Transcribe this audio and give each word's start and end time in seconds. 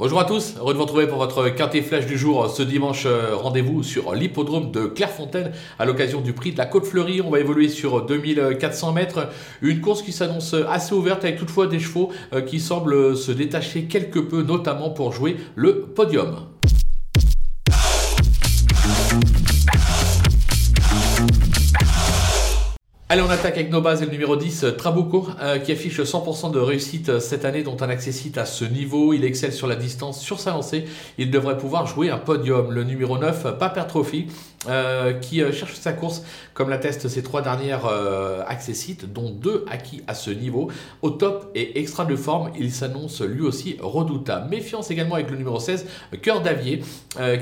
Bonjour 0.00 0.18
à 0.18 0.24
tous, 0.24 0.54
heureux 0.56 0.72
de 0.72 0.78
vous 0.78 0.84
retrouver 0.84 1.06
pour 1.06 1.18
votre 1.18 1.50
quintet 1.50 1.82
flash 1.82 2.06
du 2.06 2.16
jour 2.16 2.48
ce 2.48 2.62
dimanche. 2.62 3.04
Euh, 3.04 3.36
rendez-vous 3.36 3.82
sur 3.82 4.14
l'hippodrome 4.14 4.72
de 4.72 4.86
Clairefontaine 4.86 5.52
à 5.78 5.84
l'occasion 5.84 6.22
du 6.22 6.32
prix 6.32 6.52
de 6.52 6.56
la 6.56 6.64
Côte 6.64 6.86
Fleurie. 6.86 7.20
On 7.20 7.28
va 7.28 7.38
évoluer 7.38 7.68
sur 7.68 8.06
2400 8.06 8.92
mètres. 8.92 9.28
Une 9.60 9.82
course 9.82 10.00
qui 10.00 10.12
s'annonce 10.12 10.54
assez 10.54 10.94
ouverte 10.94 11.22
avec 11.24 11.36
toutefois 11.36 11.66
des 11.66 11.80
chevaux 11.80 12.12
euh, 12.32 12.40
qui 12.40 12.60
semblent 12.60 13.14
se 13.14 13.30
détacher 13.30 13.84
quelque 13.84 14.20
peu, 14.20 14.40
notamment 14.42 14.88
pour 14.88 15.12
jouer 15.12 15.36
le 15.54 15.82
podium. 15.82 16.46
Allez, 23.12 23.22
on 23.22 23.28
attaque 23.28 23.54
avec 23.54 23.72
nos 23.72 23.80
bases 23.80 24.02
et 24.02 24.04
le 24.04 24.12
numéro 24.12 24.36
10, 24.36 24.66
Trabuco, 24.78 25.26
euh, 25.40 25.58
qui 25.58 25.72
affiche 25.72 25.98
100% 26.00 26.52
de 26.52 26.60
réussite 26.60 27.08
euh, 27.08 27.18
cette 27.18 27.44
année, 27.44 27.64
dont 27.64 27.76
un 27.80 27.88
accessite 27.88 28.38
à 28.38 28.44
ce 28.44 28.64
niveau. 28.64 29.12
Il 29.12 29.24
excelle 29.24 29.52
sur 29.52 29.66
la 29.66 29.74
distance, 29.74 30.20
sur 30.20 30.38
sa 30.38 30.52
lancée. 30.52 30.84
Il 31.18 31.32
devrait 31.32 31.58
pouvoir 31.58 31.88
jouer 31.88 32.10
un 32.10 32.18
podium. 32.18 32.70
Le 32.70 32.84
numéro 32.84 33.18
9, 33.18 33.58
Paper 33.58 33.82
Trophy, 33.88 34.28
euh, 34.68 35.14
qui 35.14 35.38
cherche 35.52 35.74
sa 35.74 35.92
course, 35.92 36.22
comme 36.54 36.68
l'attestent 36.68 37.08
ses 37.08 37.22
trois 37.22 37.42
dernières 37.42 37.86
euh, 37.86 38.42
accessites, 38.46 39.12
dont 39.12 39.30
deux 39.30 39.64
acquis 39.70 40.02
à 40.06 40.14
ce 40.14 40.30
niveau. 40.30 40.70
Au 41.02 41.10
top 41.10 41.50
et 41.54 41.80
extra 41.80 42.04
de 42.04 42.16
forme, 42.16 42.50
il 42.58 42.72
s'annonce 42.72 43.22
lui 43.22 43.42
aussi 43.42 43.76
redoutable. 43.80 44.50
Méfiance 44.50 44.90
également 44.90 45.14
avec 45.14 45.30
le 45.30 45.36
numéro 45.36 45.58
16, 45.58 45.86
Cœur 46.22 46.42
d'Avier, 46.42 46.82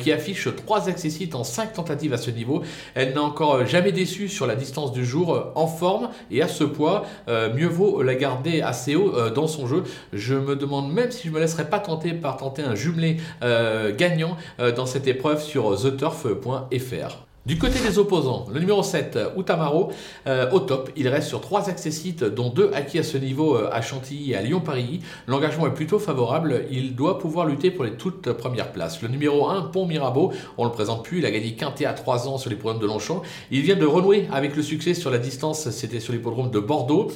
qui 0.00 0.12
affiche 0.12 0.48
trois 0.56 0.88
accessites 0.88 1.34
en 1.34 1.44
cinq 1.44 1.72
tentatives 1.74 2.12
à 2.12 2.18
ce 2.18 2.30
niveau. 2.30 2.62
Elle 2.94 3.14
n'a 3.14 3.22
encore 3.22 3.66
jamais 3.66 3.92
déçu 3.92 4.28
sur 4.28 4.46
la 4.46 4.54
distance 4.54 4.92
du 4.92 5.04
jour 5.04 5.52
en 5.54 5.66
forme 5.66 6.08
et 6.30 6.42
à 6.42 6.48
ce 6.48 6.64
poids, 6.64 7.06
euh, 7.28 7.52
mieux 7.54 7.66
vaut 7.66 8.02
la 8.02 8.14
garder 8.14 8.60
assez 8.60 8.94
haut 8.94 9.14
euh, 9.14 9.30
dans 9.30 9.46
son 9.46 9.66
jeu. 9.66 9.84
Je 10.12 10.34
me 10.34 10.56
demande 10.56 10.92
même 10.92 11.10
si 11.10 11.28
je 11.28 11.32
me 11.32 11.40
laisserais 11.40 11.68
pas 11.68 11.78
tenter 11.78 12.12
par 12.12 12.36
tenter 12.36 12.62
un 12.62 12.74
jumelé 12.74 13.18
euh, 13.42 13.94
gagnant 13.94 14.36
dans 14.58 14.86
cette 14.86 15.06
épreuve 15.06 15.42
sur 15.42 15.80
theturf.fr. 15.80 17.07
Du 17.48 17.56
côté 17.56 17.78
des 17.80 17.98
opposants, 17.98 18.44
le 18.52 18.60
numéro 18.60 18.82
7, 18.82 19.18
Outamaro, 19.34 19.90
euh, 20.26 20.50
au 20.50 20.60
top. 20.60 20.90
Il 20.96 21.08
reste 21.08 21.28
sur 21.28 21.40
trois 21.40 21.70
accessites, 21.70 22.22
dont 22.22 22.50
deux 22.50 22.70
acquis 22.74 22.98
à 22.98 23.02
ce 23.02 23.16
niveau 23.16 23.56
euh, 23.56 23.70
à 23.72 23.80
Chantilly 23.80 24.32
et 24.32 24.36
à 24.36 24.42
Lyon-Paris. 24.42 25.00
L'engagement 25.26 25.66
est 25.66 25.72
plutôt 25.72 25.98
favorable. 25.98 26.66
Il 26.70 26.94
doit 26.94 27.18
pouvoir 27.18 27.46
lutter 27.46 27.70
pour 27.70 27.84
les 27.84 27.92
toutes 27.92 28.32
premières 28.32 28.70
places. 28.70 29.00
Le 29.00 29.08
numéro 29.08 29.48
1, 29.48 29.62
Pont 29.72 29.86
Mirabeau, 29.86 30.30
on 30.58 30.66
le 30.66 30.72
présente 30.72 31.06
plus. 31.06 31.20
Il 31.20 31.24
a 31.24 31.30
gagné 31.30 31.54
quinté 31.54 31.86
à 31.86 31.94
3 31.94 32.28
ans 32.28 32.36
sur 32.36 32.50
les 32.50 32.56
programmes 32.56 32.82
de 32.82 32.86
Longchamp. 32.86 33.22
Il 33.50 33.62
vient 33.62 33.76
de 33.76 33.86
renouer 33.86 34.28
avec 34.30 34.54
le 34.54 34.62
succès 34.62 34.92
sur 34.92 35.10
la 35.10 35.16
distance. 35.16 35.70
C'était 35.70 36.00
sur 36.00 36.12
l'hippodrome 36.12 36.50
de 36.50 36.60
Bordeaux 36.60 37.08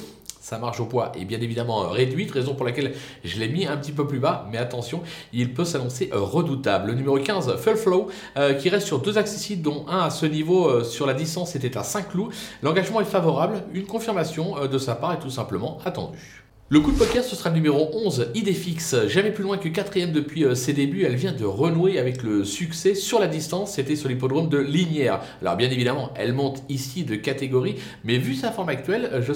sa 0.43 0.59
marge 0.59 0.81
au 0.81 0.85
poids 0.85 1.13
est 1.17 1.23
bien 1.23 1.39
évidemment 1.39 1.85
euh, 1.85 1.87
réduite, 1.87 2.29
raison 2.31 2.53
pour 2.53 2.65
laquelle 2.65 2.93
je 3.23 3.39
l'ai 3.39 3.47
mis 3.47 3.65
un 3.65 3.77
petit 3.77 3.93
peu 3.93 4.05
plus 4.05 4.19
bas, 4.19 4.45
mais 4.51 4.57
attention, 4.57 5.01
il 5.31 5.53
peut 5.53 5.63
s'annoncer 5.63 6.09
euh, 6.11 6.19
redoutable. 6.19 6.87
Le 6.87 6.95
numéro 6.95 7.17
15, 7.17 7.55
Full 7.55 7.77
Flow, 7.77 8.09
euh, 8.35 8.53
qui 8.53 8.67
reste 8.67 8.85
sur 8.85 8.99
deux 8.99 9.17
accessites, 9.17 9.61
dont 9.61 9.85
un 9.87 9.99
à 9.99 10.09
ce 10.09 10.25
niveau 10.25 10.83
sur 10.83 11.07
la 11.07 11.13
distance 11.13 11.51
c'était 11.51 11.77
à 11.77 11.83
5 11.83 12.09
clous. 12.09 12.29
L'engagement 12.61 12.99
est 12.99 13.05
favorable, 13.05 13.63
une 13.73 13.85
confirmation 13.85 14.67
de 14.67 14.77
sa 14.77 14.95
part 14.95 15.13
est 15.13 15.19
tout 15.19 15.29
simplement 15.29 15.77
attendue. 15.85 16.42
Le 16.73 16.79
coup 16.79 16.91
de 16.91 16.97
poker, 16.97 17.23
ce 17.23 17.35
sera 17.35 17.51
le 17.51 17.55
numéro 17.55 17.91
11, 17.93 18.31
Idéfix. 18.33 18.95
Jamais 19.05 19.29
plus 19.29 19.43
loin 19.43 19.59
que 19.59 19.69
quatrième 19.69 20.11
depuis 20.11 20.43
euh, 20.43 20.55
ses 20.55 20.73
débuts. 20.73 21.03
Elle 21.05 21.13
vient 21.13 21.31
de 21.31 21.45
renouer 21.45 21.99
avec 21.99 22.23
le 22.23 22.43
succès 22.43 22.95
sur 22.95 23.19
la 23.19 23.27
distance. 23.27 23.73
C'était 23.73 23.95
sur 23.95 24.09
l'hippodrome 24.09 24.49
de 24.49 24.57
Linière. 24.57 25.21
Alors, 25.41 25.55
bien 25.55 25.69
évidemment, 25.69 26.11
elle 26.15 26.33
monte 26.33 26.63
ici 26.69 27.03
de 27.03 27.13
catégorie. 27.13 27.75
Mais 28.03 28.17
vu 28.17 28.33
sa 28.33 28.51
forme 28.51 28.69
actuelle, 28.69 29.21
je 29.21 29.29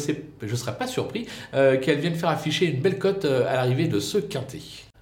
ne 0.47 0.55
serais 0.55 0.77
pas 0.79 0.87
surpris 0.87 1.27
euh, 1.53 1.77
qu'elle 1.77 1.99
vienne 1.99 2.15
faire 2.15 2.29
afficher 2.29 2.65
une 2.65 2.81
belle 2.81 2.97
cote 2.97 3.25
euh, 3.25 3.47
à 3.47 3.53
l'arrivée 3.53 3.87
de 3.87 3.99
ce 3.99 4.17
quintet. 4.17 4.57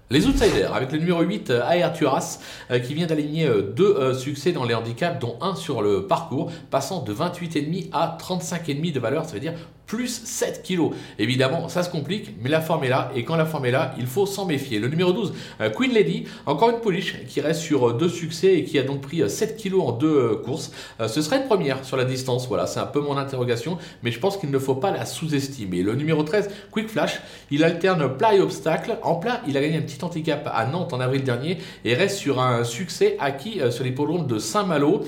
Les 0.10 0.28
outsiders, 0.28 0.76
avec 0.76 0.92
le 0.92 0.98
numéro 0.98 1.22
8, 1.22 1.52
AR 1.52 1.94
Turas, 1.94 2.40
qui 2.86 2.94
vient 2.94 3.08
d'aligner 3.08 3.50
deux 3.76 4.14
succès 4.14 4.52
dans 4.52 4.64
les 4.64 4.76
handicaps, 4.76 5.20
dont 5.20 5.36
un 5.42 5.56
sur 5.56 5.82
le 5.82 6.06
parcours, 6.06 6.52
passant 6.70 7.02
de 7.02 7.12
28,5 7.12 7.90
à 7.92 8.16
35,5 8.22 8.92
de 8.92 9.00
valeur, 9.00 9.26
ça 9.26 9.34
veut 9.34 9.40
dire 9.40 9.54
plus 9.96 10.22
7 10.26 10.62
kilos. 10.62 10.92
Évidemment, 11.20 11.70
ça 11.70 11.82
se 11.82 11.90
complique, 11.90 12.32
mais 12.42 12.50
la 12.50 12.60
forme 12.60 12.84
est 12.84 12.90
là, 12.90 13.12
et 13.16 13.24
quand 13.24 13.38
la 13.38 13.46
forme 13.46 13.66
est 13.66 13.72
là, 13.72 13.96
il 13.98 14.08
faut 14.08 14.26
s'en 14.26 14.46
méfier. 14.46 14.78
Le 14.80 14.90
numéro 14.90 15.14
12, 15.14 15.34
euh, 15.62 15.70
Queen 15.70 15.94
Lady, 15.94 16.26
encore 16.46 16.70
une 16.70 16.80
pouliche 16.80 17.26
qui 17.28 17.40
reste 17.40 17.62
sur 17.62 17.90
euh, 17.90 17.94
deux 17.94 18.10
succès 18.10 18.56
et 18.56 18.64
qui 18.66 18.78
a 18.78 18.84
donc 18.84 19.02
pris 19.02 19.28
7 19.30 19.52
euh, 19.52 19.56
kilos 19.56 19.84
en 19.88 19.92
deux 19.94 20.36
courses. 20.44 20.72
ce 21.08 21.22
serait 21.22 21.38
une 21.38 21.46
première 21.46 21.86
sur 21.86 21.96
la 21.96 22.04
distance, 22.04 22.48
voilà, 22.48 22.68
c'est 22.68 22.80
un 22.80 22.86
peu 22.86 23.00
mon 23.00 23.18
interrogation, 23.18 23.78
mais 24.04 24.12
je 24.12 24.20
pense 24.20 24.38
qu'il 24.38 24.52
ne 24.52 24.60
faut 24.60 24.76
pas 24.76 24.92
la 24.92 25.06
sous-estimer. 25.06 25.82
Le 25.82 25.96
numéro 25.96 26.24
13, 26.24 26.50
Quick 26.72 26.90
Flash, 26.90 27.22
il 27.52 27.64
alterne 27.64 28.18
plat 28.18 28.36
et 28.36 28.42
obstacle. 28.42 28.98
En 29.02 29.16
plat, 29.16 29.42
il 29.48 29.56
a 29.56 29.62
gagné 29.62 29.78
un 29.78 29.82
petit 29.82 30.04
handicap 30.04 30.50
à 30.54 30.66
Nantes 30.66 30.94
en 30.94 31.00
avril 31.00 31.24
dernier 31.24 31.58
et 31.86 31.94
reste 31.94 32.18
sur 32.18 32.42
un 32.42 32.64
succès 32.64 33.16
acquis 33.20 33.62
sur 33.70 33.84
les 33.84 33.92
l'hippodrome 33.92 34.28
de 34.28 34.40
Saint-Malo. 34.40 35.04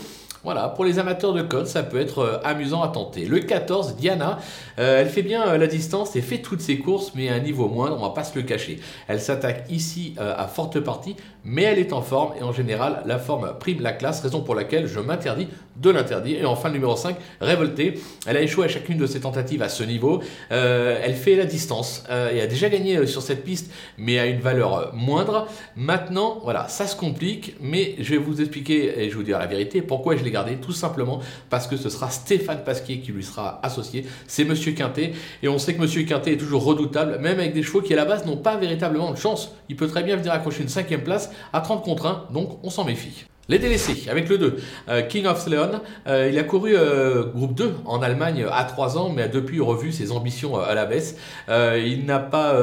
Voilà, 0.48 0.70
pour 0.70 0.86
les 0.86 0.98
amateurs 0.98 1.34
de 1.34 1.42
code, 1.42 1.68
ça 1.68 1.84
peut 1.84 2.00
être 2.00 2.20
euh, 2.20 2.40
amusant 2.42 2.82
à 2.82 2.88
tenter. 2.88 3.26
Le 3.26 3.40
14, 3.40 3.98
Diana, 3.98 4.40
euh, 4.80 5.02
elle 5.02 5.10
fait 5.10 5.22
bien 5.22 5.46
euh, 5.46 5.58
la 5.58 5.68
distance 5.68 6.16
et 6.16 6.22
fait 6.22 6.38
toutes 6.38 6.62
ses 6.62 6.80
courses, 6.80 7.12
mais 7.16 7.28
à 7.28 7.34
un 7.34 7.40
niveau 7.40 7.68
moindre, 7.68 7.98
on 8.00 8.02
va 8.02 8.12
pas 8.12 8.24
se 8.24 8.34
le 8.40 8.44
cacher. 8.44 8.80
Elle 9.10 9.20
s'attaque 9.20 9.66
ici 9.70 10.16
à 10.18 10.48
forte 10.48 10.80
partie, 10.80 11.18
mais 11.44 11.64
elle 11.64 11.80
est 11.80 11.92
en 11.92 12.02
forme 12.02 12.32
et 12.40 12.44
en 12.44 12.54
général, 12.54 13.04
la 13.06 13.20
forme 13.20 13.56
prime 13.60 13.82
la 13.82 13.92
classe, 13.92 14.22
raison 14.22 14.40
pour 14.40 14.56
laquelle 14.56 14.88
je 14.88 15.02
m'interdis 15.02 15.50
de 15.76 15.90
l'interdire. 15.90 16.40
Et 16.40 16.46
enfin, 16.46 16.70
le 16.70 16.76
numéro 16.76 16.96
5, 16.96 17.18
Révoltée. 17.42 18.00
Elle 18.26 18.38
a 18.38 18.42
échoué 18.42 18.66
à 18.66 18.68
chacune 18.68 18.98
de 18.98 19.06
ses 19.06 19.20
tentatives 19.20 19.62
à 19.62 19.70
ce 19.70 19.84
niveau. 19.84 20.22
elle 20.50 21.14
fait 21.14 21.36
la 21.36 21.46
distance 21.46 22.04
et 22.10 22.42
a 22.42 22.48
déjà 22.48 22.70
gagné 22.70 23.06
sur 23.06 23.22
cette 23.22 23.44
piste, 23.44 23.72
mais 23.98 24.18
à 24.18 24.26
une 24.26 24.40
valeur 24.40 24.94
moindre. 24.94 25.48
Maintenant, 25.76 26.40
voilà, 26.44 26.68
ça 26.68 26.88
se 26.88 26.96
complique, 26.96 27.56
mais 27.60 27.96
je 28.00 28.12
vais 28.12 28.18
vous 28.18 28.42
expliquer 28.42 29.04
et 29.04 29.10
je 29.10 29.16
vous 29.16 29.24
dire 29.24 29.40
la 29.40 29.46
vérité 29.46 29.82
pourquoi 29.82 30.16
je 30.16 30.24
tout 30.62 30.72
simplement 30.72 31.22
parce 31.50 31.68
que 31.68 31.78
ce 31.78 31.90
sera 31.90 32.10
Stéphane 32.10 32.64
Pasquier 32.64 33.00
qui 33.00 33.12
lui 33.12 33.24
sera 33.24 33.60
associé. 33.64 34.06
C'est 34.28 34.46
Monsieur 34.46 34.74
Quintet 34.74 35.14
et 35.44 35.48
on 35.48 35.58
sait 35.58 35.74
que 35.74 35.82
Monsieur 35.82 36.04
Quintet 36.04 36.34
est 36.34 36.38
toujours 36.38 36.64
redoutable, 36.64 37.20
même 37.20 37.40
avec 37.40 37.54
des 37.54 37.64
chevaux 37.64 37.82
qui 37.82 37.94
à 37.94 37.98
la 37.98 38.06
base 38.06 38.26
n'ont 38.26 38.38
pas 38.38 38.58
véritablement 38.58 39.12
de 39.12 39.18
chance. 39.18 39.52
Il 39.70 39.76
peut 39.76 39.88
très 39.88 40.04
bien 40.04 40.16
venir 40.16 40.32
accrocher 40.32 40.64
une 40.64 40.70
cinquième 40.70 41.04
place 41.04 41.32
à 41.54 41.62
30 41.62 41.84
contre 41.84 42.06
1, 42.06 42.28
donc 42.34 42.60
on 42.64 42.70
s'en 42.70 42.84
méfie. 42.84 43.26
Les 43.50 43.60
délaissés, 43.60 44.10
avec 44.10 44.28
le 44.28 44.38
2, 44.38 44.58
euh, 44.90 45.02
King 45.04 45.26
of 45.26 45.48
Leon, 45.48 45.80
euh, 46.08 46.30
il 46.30 46.38
a 46.38 46.44
couru 46.44 46.76
euh, 46.76 47.24
groupe 47.24 47.54
2 47.56 47.76
en 47.86 48.02
Allemagne 48.02 48.46
à 48.52 48.66
3 48.66 48.98
ans, 48.98 49.10
mais 49.10 49.22
a 49.22 49.28
depuis 49.30 49.62
revu 49.62 49.94
ses 49.94 50.12
ambitions 50.12 50.60
à 50.60 50.74
la 50.74 50.86
baisse. 50.86 51.16
il 51.48 52.04
n'a 52.06 52.20
pas 52.20 52.54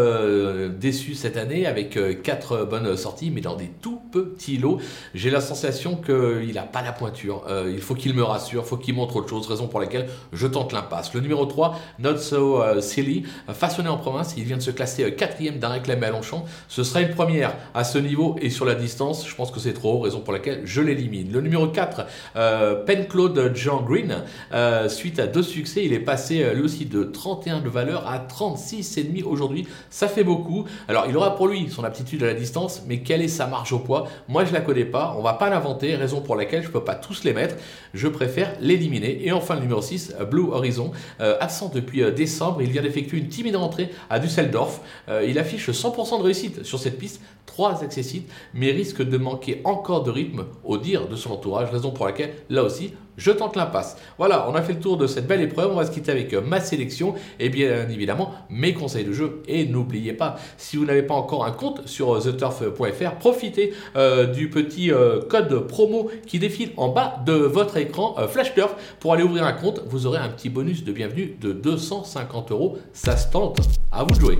déçu 0.78 1.14
cette 1.14 1.38
année 1.38 1.66
avec 1.66 1.98
4 2.22 2.66
bonnes 2.66 2.96
sorties, 2.98 3.30
mais 3.30 3.40
dans 3.40 3.56
des 3.56 3.70
tout 3.80 4.00
petits 4.12 4.58
lots. 4.58 4.78
J'ai 5.14 5.30
la 5.30 5.40
sensation 5.40 5.96
qu'il 5.96 6.52
n'a 6.54 6.62
pas 6.62 6.82
la 6.82 6.92
pointure. 6.92 7.44
il 7.66 7.80
faut 7.80 7.94
qu'il 7.94 8.12
me 8.12 8.22
rassure, 8.22 8.62
il 8.64 8.68
faut 8.68 8.76
qu'il 8.76 8.94
montre 8.94 9.16
autre 9.16 9.30
chose, 9.30 9.46
raison 9.46 9.68
pour 9.68 9.80
laquelle 9.80 10.06
je 10.32 10.46
tente 10.46 10.72
l'impasse. 10.72 11.14
Le 11.14 11.20
numéro 11.20 11.46
3, 11.46 11.78
Not 11.98 12.18
So 12.18 12.62
Silly, 12.80 13.24
façonné 13.48 13.88
en 13.88 13.96
province, 13.96 14.34
il 14.36 14.44
vient 14.44 14.58
de 14.58 14.62
se 14.62 14.70
classer 14.70 15.14
quatrième 15.14 15.58
d'un 15.58 15.68
réclamé 15.68 16.06
à 16.06 16.10
Longchamp. 16.10 16.44
Ce 16.68 16.84
sera 16.84 17.00
une 17.00 17.14
première 17.14 17.54
à 17.72 17.84
ce 17.84 17.98
niveau 17.98 18.36
et 18.42 18.50
sur 18.50 18.66
la 18.66 18.74
distance. 18.74 19.26
Je 19.26 19.34
pense 19.34 19.50
que 19.50 19.60
c'est 19.60 19.72
trop 19.72 19.94
haut, 19.94 20.00
raison 20.00 20.20
pour 20.20 20.32
laquelle 20.32 20.62
je 20.73 20.73
je 20.74 20.80
l'élimine. 20.80 21.30
Le 21.32 21.40
numéro 21.40 21.68
4, 21.68 22.06
euh, 22.34 22.74
Pen-Claude 22.84 23.52
Jean 23.54 23.80
Green, 23.80 24.24
euh, 24.52 24.88
suite 24.88 25.20
à 25.20 25.28
deux 25.28 25.44
succès, 25.44 25.84
il 25.84 25.92
est 25.92 26.00
passé 26.00 26.42
euh, 26.42 26.52
lui 26.52 26.62
aussi 26.62 26.84
de 26.84 27.04
31 27.04 27.60
de 27.60 27.68
valeur 27.68 28.08
à 28.08 28.18
36,5 28.18 29.22
aujourd'hui. 29.22 29.68
Ça 29.88 30.08
fait 30.08 30.24
beaucoup. 30.24 30.64
Alors, 30.88 31.06
il 31.08 31.16
aura 31.16 31.36
pour 31.36 31.46
lui 31.46 31.68
son 31.70 31.84
aptitude 31.84 32.24
à 32.24 32.26
la 32.26 32.34
distance, 32.34 32.82
mais 32.88 32.98
quelle 32.98 33.22
est 33.22 33.28
sa 33.28 33.46
marge 33.46 33.72
au 33.72 33.78
poids? 33.78 34.08
Moi, 34.26 34.44
je 34.44 34.52
la 34.52 34.60
connais 34.60 34.84
pas. 34.84 35.14
On 35.16 35.22
va 35.22 35.34
pas 35.34 35.48
l'inventer, 35.48 35.94
raison 35.94 36.20
pour 36.20 36.34
laquelle 36.34 36.64
je 36.64 36.70
peux 36.70 36.82
pas 36.82 36.96
tous 36.96 37.22
les 37.22 37.32
mettre. 37.32 37.54
Je 37.92 38.08
préfère 38.08 38.52
l'éliminer. 38.60 39.24
Et 39.24 39.30
enfin, 39.30 39.54
le 39.54 39.60
numéro 39.60 39.80
6, 39.80 40.16
Blue 40.28 40.50
Horizon, 40.50 40.90
absent 41.20 41.70
depuis 41.72 42.02
décembre. 42.12 42.62
Il 42.62 42.70
vient 42.70 42.82
d'effectuer 42.82 43.18
une 43.18 43.28
timide 43.28 43.54
rentrée 43.54 43.90
à 44.10 44.18
Düsseldorf. 44.18 44.80
il 45.24 45.38
affiche 45.38 45.70
100% 45.70 46.18
de 46.18 46.24
réussite 46.24 46.64
sur 46.64 46.80
cette 46.80 46.98
piste, 46.98 47.20
3 47.46 47.84
accessites, 47.84 48.28
mais 48.52 48.72
risque 48.72 49.02
de 49.02 49.16
manquer 49.16 49.60
encore 49.64 50.02
de 50.02 50.10
rythme 50.10 50.46
au 50.64 50.78
dire 50.78 51.08
de 51.08 51.16
son 51.16 51.32
entourage, 51.32 51.70
raison 51.70 51.90
pour 51.90 52.06
laquelle, 52.06 52.34
là 52.50 52.62
aussi, 52.62 52.92
je 53.16 53.30
tente 53.30 53.56
l'impasse. 53.56 53.96
Voilà, 54.18 54.48
on 54.48 54.54
a 54.54 54.62
fait 54.62 54.72
le 54.72 54.80
tour 54.80 54.96
de 54.96 55.06
cette 55.06 55.26
belle 55.26 55.40
épreuve, 55.40 55.70
on 55.70 55.76
va 55.76 55.86
se 55.86 55.90
quitter 55.90 56.10
avec 56.10 56.32
euh, 56.32 56.40
ma 56.40 56.60
sélection 56.60 57.14
et 57.38 57.48
bien 57.48 57.88
évidemment 57.88 58.32
mes 58.50 58.74
conseils 58.74 59.04
de 59.04 59.12
jeu. 59.12 59.42
Et 59.46 59.66
n'oubliez 59.66 60.12
pas, 60.12 60.36
si 60.56 60.76
vous 60.76 60.84
n'avez 60.84 61.02
pas 61.02 61.14
encore 61.14 61.44
un 61.44 61.52
compte 61.52 61.86
sur 61.86 62.14
euh, 62.14 62.20
theturf.fr, 62.20 63.14
profitez 63.18 63.72
euh, 63.96 64.26
du 64.26 64.50
petit 64.50 64.90
code 65.28 65.66
promo 65.66 66.10
qui 66.26 66.38
défile 66.38 66.72
en 66.76 66.88
bas 66.88 67.20
de 67.24 67.32
votre 67.32 67.76
écran 67.76 68.16
FlashTurf 68.28 68.74
pour 69.00 69.12
aller 69.12 69.22
ouvrir 69.22 69.44
un 69.44 69.52
compte. 69.52 69.82
Vous 69.86 70.06
aurez 70.06 70.18
un 70.18 70.28
petit 70.28 70.48
bonus 70.48 70.84
de 70.84 70.92
bienvenue 70.92 71.36
de 71.40 71.52
250 71.52 72.50
euros. 72.50 72.78
Ça 72.92 73.16
se 73.16 73.30
tente, 73.30 73.58
à 73.92 74.04
vous 74.04 74.10
de 74.10 74.20
jouer. 74.20 74.38